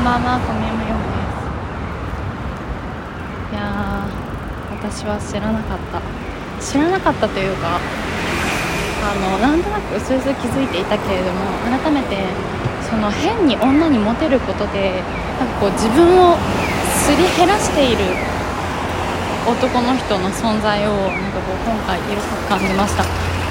[0.00, 1.44] んばんは小宮山よです
[3.52, 4.08] いや
[4.72, 6.00] 私は知らなかった。
[6.56, 12.16] 知らなかったというかあのなんとなく薄々気づいていたけれども改めて
[12.88, 15.04] その変に女にモテることで
[15.36, 16.36] なんかこう自分を
[16.96, 18.04] すり減らしている
[19.48, 23.04] 男の人の存在をなんかこう今回色濃く感じました。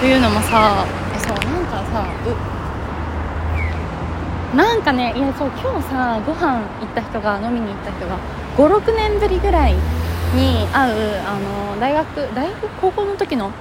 [0.00, 0.84] というのもさ
[1.16, 2.36] そうなんかさう
[4.56, 8.18] なんかねいやそう今日さご飯行った人が飲みに行った人が
[8.56, 13.52] 56年ぶりぐらいに会うあの大学大学高校の時の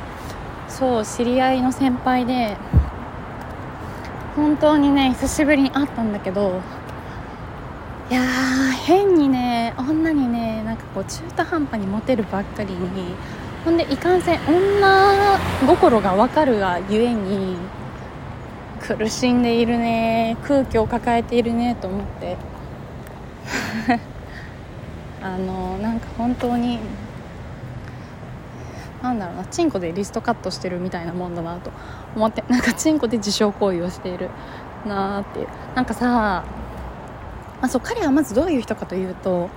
[0.67, 2.57] そう知り合いの先輩で
[4.35, 6.61] 本当にね久しぶりに会ったんだけど
[8.09, 8.21] いや
[8.85, 13.15] 変にね女にねなんかこう中途半端にモテるばっかりに
[13.65, 17.55] ほんでいかんせん女心が分かるがゆえに
[18.85, 20.37] 苦しんでいるね。
[20.43, 22.37] 空気を抱えているねと思って。
[25.23, 26.79] あのなんか本当に
[29.01, 29.45] なんだろうな。
[29.45, 31.71] チンコでリストカットしてるみたいなもんだなと。
[32.15, 32.43] 思って。
[32.49, 34.29] なんかチンコで自傷行為をしている
[34.85, 35.47] なーっていう。
[35.75, 36.43] なんかさ、
[37.63, 39.49] あ、そう彼はまずどういう人かというと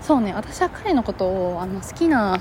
[0.00, 2.40] そうね私は彼のことをあの好きな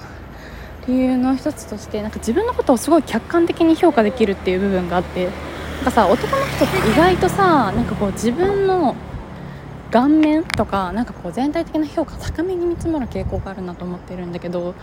[0.87, 5.48] 理由の一つとしてなんか自分のことをすごい客観的に評価できるっていう部分があって。
[5.79, 8.97] なんかさ男の人って意外とさなんかこう自分の
[9.91, 14.75] 顔面とかなんかこう全体的な評価高めに見積もる傾向があるなと思ってるんだけど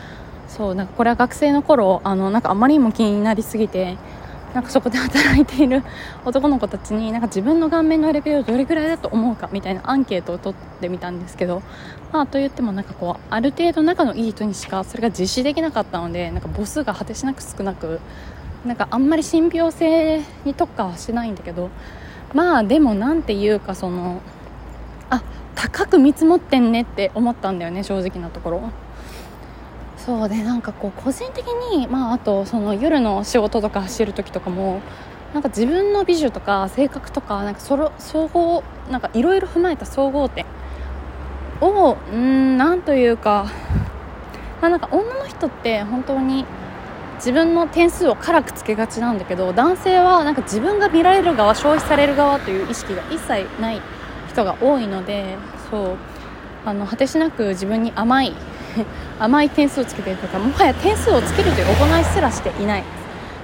[0.49, 3.99] そうなんかこれは学生の頃あのなんかあまりにも気になりすぎて
[4.55, 5.83] なんかそこで働いている
[6.25, 11.63] 男の子たちになんか自分の顔面のレベルをどれくらいだと思うかみたいなアンケートを取ってみたんですけど、
[12.11, 18.01] まあ、と言ってもなんかこうある程度仲のいい人にしかそれが実施できなかったのでなんか母数が果てしなく少なく
[18.65, 21.71] なんかあんまり信憑性に特化はしないんだけど
[22.35, 24.21] まあでもなんていうかその
[25.11, 25.23] あ
[25.55, 28.71] 高く見積もってんねって思ったんだよね正直なところ。
[29.97, 34.81] そうでなんかこう個人的に、まあ、あとその夜の仕事とか走る時とかも
[35.35, 40.47] なんか自分の美女とか性格とかなんかそろ総合なんかいろいろ踏まえた総合点
[41.61, 43.51] をうんなんというか、
[44.61, 46.45] まあ、なんか女の人って本当に
[47.17, 53.81] 自分の点数を辛くつけがちなんだけど男性はなんか自分が見られる側消費される側という意識が一切ない
[54.29, 55.37] 人が多いので
[55.71, 55.97] そう。
[56.65, 58.35] あの果てしなく自分に甘い
[59.21, 62.85] 甘い点数をつけているとかもはや点数をつけるという行いすらしていない。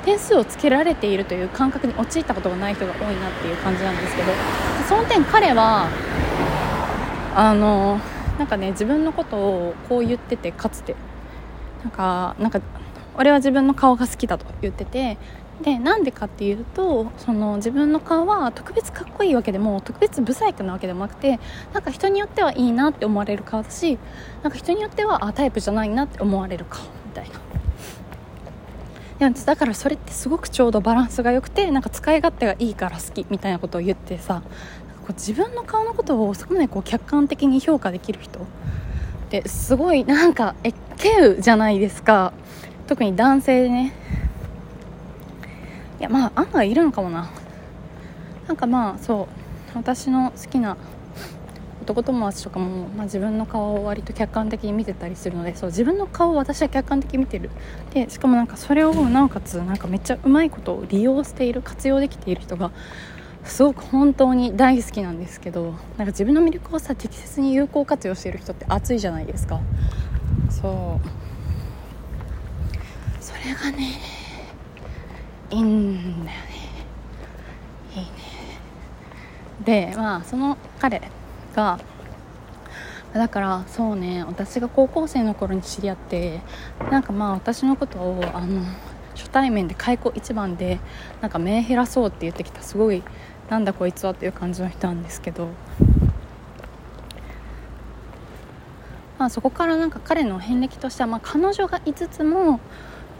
[0.05, 4.33] 点数をつけられているという感覚に陥ったことがない人が多いなっていう感じなんですけど
[4.89, 5.87] その点彼は
[7.37, 8.01] あの
[8.37, 10.97] なんかね自分のことをこう言っててかつて。
[11.83, 12.61] なんかなんか
[13.17, 15.19] 俺は自分の顔が好きだと言ってて
[15.63, 21.39] でなんでかっていうとその自分の顔は特別かっこいいわけでも特別ブサイクなわけでもなくて
[21.73, 23.99] なんか人によってはいいなって思われる顔だし
[24.43, 27.41] なんか人によってはあタイプじゃないなって思われる顔みたいな。
[29.19, 34.43] でもだからそれってすごくちょうどバランスが良くてなんか使い勝手がいいから好きみたいなことを言ってさ
[35.03, 38.45] こう自分の顔のことをそこまでこう客観的に評価できる人っ
[39.31, 42.33] てすごいなんかえっけうじゃないですか。
[42.93, 43.95] 特に男性でね。
[45.99, 47.31] いやまあ案外いるのかもな。
[48.47, 49.29] なんかまあそう
[49.75, 50.77] 私の好きな
[51.81, 57.49] 男友達とかも、まあ、自分の顔を割と客観的に見てたりするのでそう自分の顔を私は客観的に見てる。
[57.95, 62.73] でしかもなんかそれをなおかつなんかめっちゃうまいことを利用している活用できている人が
[63.43, 69.61] すごく本当に大好きなんですけどなんか自分の魅力をさ適切に有効活用している人って熱いじゃないですか。
[70.51, 71.22] そう。
[73.45, 73.99] れがね
[75.51, 76.43] いいんだよね。
[77.95, 78.09] いいね。
[79.65, 81.01] でまあその彼
[81.55, 81.79] が
[83.13, 86.41] だからそうね私が高校生の頃に知り合って
[86.91, 88.63] なんかまあ私のことをあの
[89.15, 90.79] 初対面で開口一番で
[91.21, 93.03] なんか目減らそうって言ってきたすごい
[93.51, 95.49] なんだこいつはっていう感じの人なんですけど。
[99.19, 102.59] まあそこからなんか彼の遍歴としてはまあ彼女がいつつも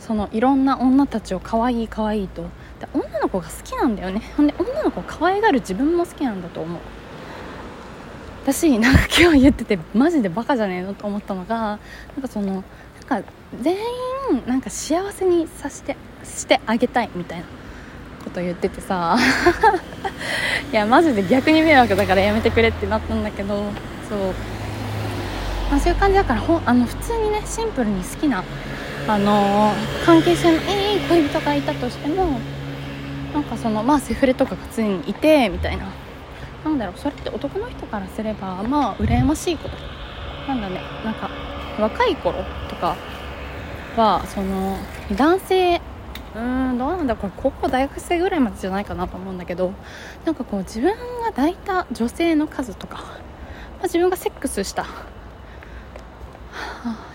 [0.07, 2.43] そのいろんな女たちを可愛い可愛いと。
[2.81, 4.21] で女の子が好きなんだよね。
[4.37, 6.81] ほんで女の子を可愛がる自分も好きなんだと思う。
[8.43, 11.77] 私なんか今日言っててマジでバカじゃねえのと思ったのがな
[12.19, 12.65] んかその
[13.09, 13.29] なんか
[13.63, 17.45] 全員なんか幸せにさしてしてあげたいみたいな
[18.25, 19.17] こと言っててさ。
[20.73, 23.55] いやマジで逆に迷惑だからやめてくれってなったんだけど
[24.09, 24.19] そう、
[25.71, 28.43] まあ、そういう感じだからほあの普通にねシンプルに好きな
[29.09, 29.73] あの、
[30.05, 32.39] 関係性のいい恋人がいたとしても
[33.33, 35.87] なんかそのまあセフレとかが常にいてみたいな。
[36.65, 39.77] なんだろうそれって男の人からすればまあ羨ましいこと。
[40.47, 40.81] なんだね。
[41.05, 41.31] なんか
[41.79, 42.97] 若い頃とか
[43.97, 44.79] はその
[45.17, 45.77] 男性
[46.35, 49.73] うーんどうなんだこれ高校大学生ぐらいまでじゃないかなと思うんだけど
[50.25, 50.91] なんかこう自分
[51.21, 53.03] が抱いた女性の数とか、ま
[53.81, 54.87] あ、自分がセックスした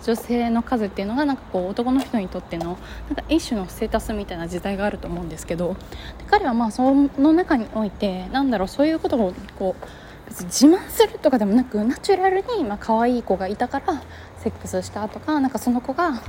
[0.06, 2.78] 女性の数っていうのがなんかこう男の人にとっての
[3.10, 5.76] なんか一種のステータスみたいな時代があると思うんですけど
[6.30, 9.86] 彼はまあその中においてなんだろうそういうことをこう
[10.30, 14.02] 別に自慢するとかでもなくナチュラルにまあ可愛い子がいたから
[14.40, 16.22] セックスしたとかなんかその子が、ま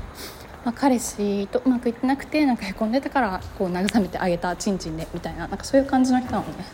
[0.67, 6.65] あ、彼氏とうまくいってなくてなんかへこんでたからこう慰めてあげたチンチンでみたいななんかそういう感じの人なのね。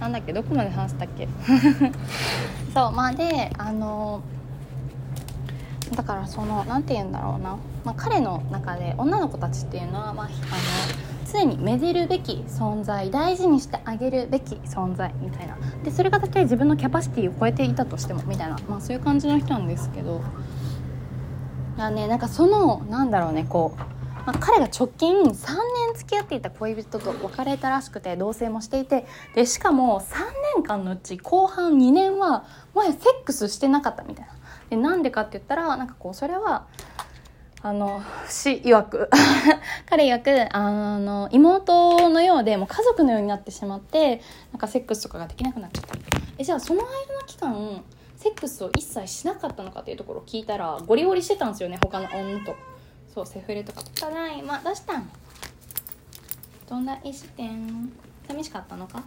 [0.00, 0.32] なんだっけ？
[0.32, 1.26] どこまで話したっけ？
[2.74, 4.22] そうまあであの
[5.94, 10.32] だからその何て言うんだろうな、まあ、彼の中で女の子たちっていうのは、まあ、あの
[11.32, 15.56] 常にめでるべき存在大事にしてあげるべき存在みたいな。
[15.84, 20.20] でそれがたとえ自分のキャパシティを超えていたとしてもみたいな、まあ、そういう感じの人なんですけど。
[21.78, 23.78] あねなんかそのなんだろうねこう、
[24.26, 25.34] まあ、彼が直近3年
[25.94, 30.04] 付き合っていた恋人と別れたらしくて同棲もしていてでしかも3
[30.56, 34.35] 年間のうち後半2年はもはやセックスしてなかったみたいな。
[34.70, 36.66] でなんでかって言ったらなんかこうそれは
[37.62, 39.10] あの死曰く。
[39.88, 40.18] 彼曰
[40.48, 44.20] くあの妹のようでもう家族のようになってしまって
[44.52, 45.94] なんかセックスとかができなくなっちゃった。
[46.38, 46.92] えじゃあその間の
[47.26, 47.82] 期間
[48.16, 52.54] セックスを一切しなかったのかっていうところを聞いたらゴリゴリしてたんですよね他の女と。
[53.14, 53.82] そうセフレとか。
[53.98, 55.10] ただいまどうしたん？
[56.68, 57.90] どんな石店
[58.28, 59.02] 寂しかったのか？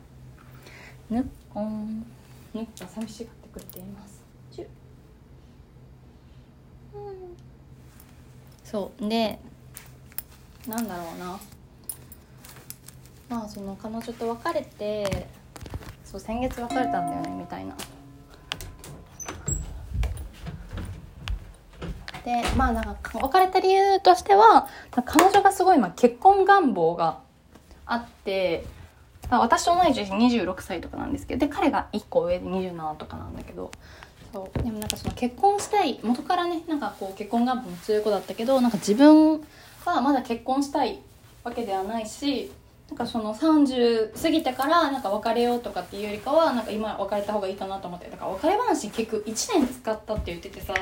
[1.10, 1.24] ぬっ
[1.54, 2.06] こん。
[2.54, 4.20] ぬっこ寂しがってくれています。
[8.64, 9.10] そう。
[9.10, 9.40] で
[10.68, 11.40] なんだろうな。
[13.30, 15.28] まあその彼女と別れて
[16.04, 17.76] そう先月別れたんだよねみたいな。
[22.26, 24.68] でまあなんか別れた理由としては
[25.06, 27.20] 彼女がすごい、まあ、結婚願望が
[27.86, 28.66] あって
[29.30, 33.72] 私と同い年26歳とかなんですけどで彼が1個上で27とかなんだけど
[34.31, 34.64] そう。
[34.64, 39.42] でもなんかその結婚したい元からねなんかこう結婚願望も強い子だったけどなんか自分
[39.86, 41.00] はまだ結婚したい
[41.44, 42.52] わけではないし
[42.90, 48.10] なんかその30過ぎてからなんか別れようとかっていうよりかはなんか今別れた方がいいかなと思って。
[48.10, 50.74] だから別れ話結局1年使ったって言っててさ。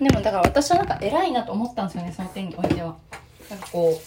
[0.00, 2.96] でもだから私はなんか偉いなと思ったんですよねその点においては。
[3.50, 4.00] なんかこ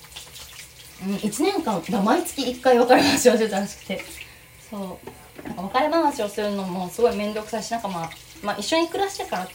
[1.03, 4.01] う、うん、1年間毎月1回別れ話をしてたらしくて。
[4.69, 5.47] そう。
[5.47, 8.09] なんか別れ話をするのもすごい面倒くさいしなんかまあ
[8.43, 9.47] まあ一緒に暮らしてから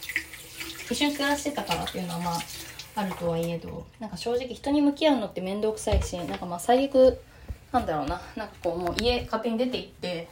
[0.90, 2.38] 一緒に暮らしてたからっていうのはまあ
[2.96, 7.18] あるとはいえどなんか正直人に向き合うのって面倒くさいしなんかまあ最悪
[7.72, 8.20] なんだろうな。
[8.36, 10.28] なんかこうもう家勝手に出て行って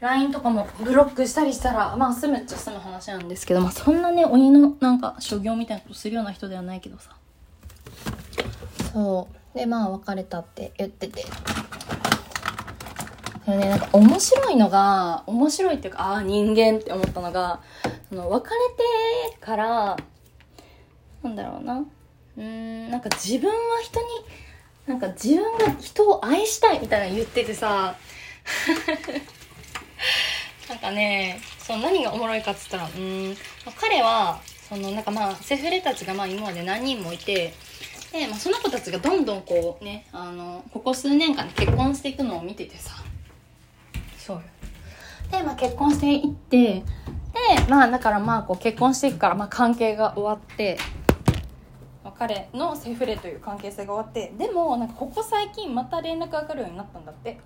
[0.00, 7.10] LINE とかもブロックしたりしたらまあ済むっちゃ済む話なんですけどまあそんなね鬼のなんか所業みたいなことするような人ではないけどさ。
[8.92, 9.58] そう。
[9.58, 11.24] でまあ別れたって言ってて。
[13.50, 17.60] でね、なんか面白いのが、面白いっていうか、ああ、人間って思ったのが、
[18.08, 18.56] その別れ
[19.34, 19.96] てから、
[21.22, 21.84] なんだろうな。
[22.36, 24.06] うん、なんか自分は人に、
[24.86, 27.96] なんか自分が人を愛したいみたいな言っててさ、
[30.68, 33.36] なんかね、その何がおもろいかっつったら、うん、
[33.78, 37.54] 彼は、そのなんかまあ、セフレたちがまあ今まで何人もいて、
[38.12, 42.92] で、まあ、その子たちがどんどんこうね、あの、ここ数年間で結婚していくのを見ててさ、
[44.26, 44.42] そう
[45.32, 46.84] で、まあ、結婚していってで
[47.68, 50.78] まあだからまあこう結婚していくから、まあ、関係が終わって
[52.18, 57.40] 彼のセフレという関係性が終わってでもなんかここ最近また連絡が来るようになったんだって。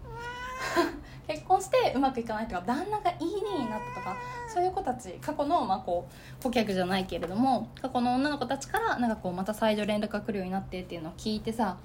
[1.26, 4.16] 結婚してうまくいかないとか旦那がいいねになったとか
[4.46, 6.06] そういう子たち過去のまあこ
[6.40, 11.78] う顧客じゃないけれども過去の女の子たちからなんかこうまた再度連絡が来るようになってっていうのを聞いてさ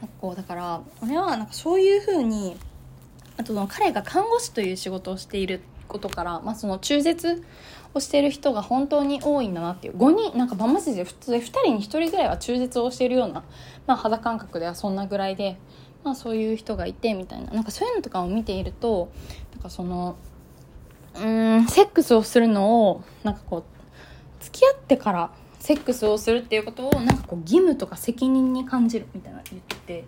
[0.00, 2.56] なんかこうだから俺はなんかそういうふうに
[3.36, 7.42] あと彼が看護師という仕事をしていることから、まあ、その中絶
[7.94, 9.96] をしている人が本当に多いんだなっていう。
[9.96, 13.44] 5人なんかマジで普通で2人に1人ぐらいは中絶をしているような、
[13.86, 15.58] まあ、肌感覚ではそんなぐらいで、
[16.04, 17.52] まあ、そういう人がいてみたいな。
[17.52, 19.10] なんかそういうのとかを見ていると
[19.52, 20.16] なんかその
[21.14, 23.64] うんセックスをするのをなんかこう
[24.44, 30.04] 付き合ってからセックスをするっていうことをなんかこう義務とか責任に感じるみたいな言ってて。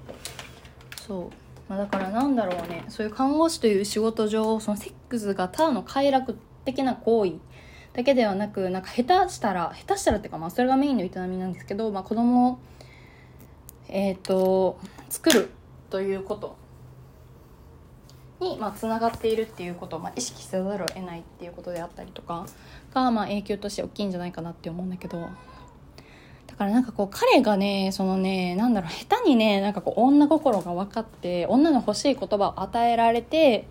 [1.07, 1.44] そう。
[1.68, 2.85] まあ、だからなんだろうね。
[2.88, 7.33] そういう看護師という仕事上そのセックスがただの快楽的な行為
[7.94, 12.59] だけではなくなんか下手したら下手したらっていうかまあそれがメインの営みなんですけど、まあ、子供を
[13.88, 14.78] えっ、ー、と
[15.09, 15.50] 作る
[15.90, 16.56] ということ
[18.40, 22.47] にまあがっているっていうことをまあ意識せざるを得ないっていうことであったりとか
[22.92, 25.28] がまあ影響として大きいんじゃないかなって思うんだけど。
[26.55, 33.67] だからなんかこう彼がねそのねなんだろう下手にねなんかこう女心が分かって女の欲しい言葉を与えられて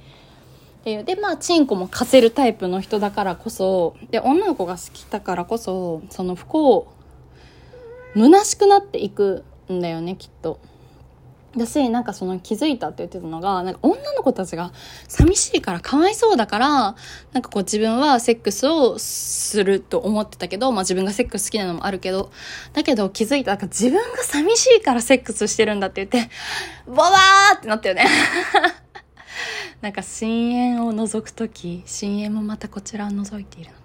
[0.82, 6.94] っていうでまあチンコも貸せるタイプの人だからこそで女の子が好きだからこそその不幸
[8.16, 10.60] 虚しくなっていくんだよねきっと。
[11.58, 14.72] だしなんかその気づいたって言ってたのがなんか女の子たちが
[15.08, 16.70] 寂しいからかわいそうだから
[17.32, 22.32] なんかこう自分はセックスをすると思ってたけど、まあ自分がセックス好きなのもあるけど
[22.74, 26.32] だけど気づいたなんか自分が寂しいからセックスしてるんだって言って
[26.88, 28.08] ボワーってなったよね。
[29.82, 33.83] なんか深淵を覗く時深淵もまたこちらを覗いているの。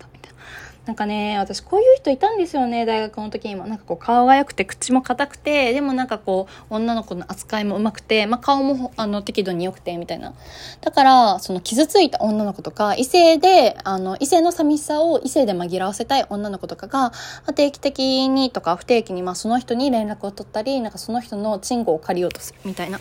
[0.88, 3.66] なんかね私こういう人いたんですよね大学の時にも。
[3.66, 10.32] なんかこう顔が良くて口も硬くてでもなんかこう女の子の扱いもうまくて、まあ、顔もあの適度に良くてみたいな。
[10.80, 17.12] だからその傷ついた女の子とか異性であの異性の寂しさを異性で紛らわせたい女の子とかが、
[17.54, 22.98] 定期的にとか不定期にまあその人に連絡を取ったりなんかその人のチンコを借りようとするみたいな。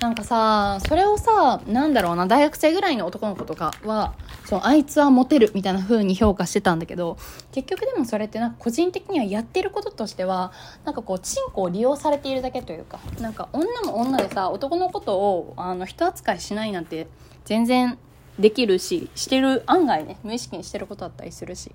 [0.00, 4.14] なんかさそれをさなんだろうな大学生ぐらいの男の子とかは
[4.44, 7.16] そうあいつはモテるみたいな風に評価してたんだけど
[7.52, 10.52] 結局でもそれってなんか個人的にはやってることとしては
[10.84, 17.06] なんかこうチンコを利用されているだけというかなんか女も女でさ男のことをあの人扱いしないなんて
[17.44, 17.98] 全然
[18.38, 21.72] できるししてる案外ね無意識にしてることだったりするし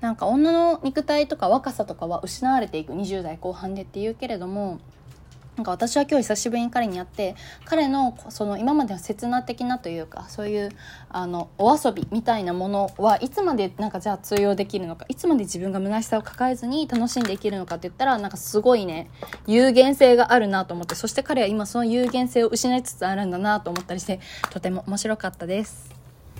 [0.00, 4.80] なんか女の肉体とか若さとかは失われていく20代後半でっていうけれども
[5.56, 10.70] なんか私は今日久しぶりに彼に会って彼のその今までの刹那的なというかそういう
[11.08, 19.08] あのお遊びみたいなものはいつまでなんかじゃあ通用できるのかいつまで自分が虚しさを抱えずに楽しんでいけるのかって言ったらなんかすごいね
[19.46, 24.20] 有限性があるなと思ってそして彼は今その有限性を失いつつあるんだなと思ったりして
[24.50, 26.03] とても面白かったです。